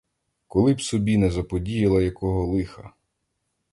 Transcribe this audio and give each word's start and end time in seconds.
Коли 0.47 0.73
б 0.73 0.81
собі 0.81 1.17
не 1.17 1.31
заподіяла 1.31 2.01
якого 2.01 2.45
лиха! 2.45 2.93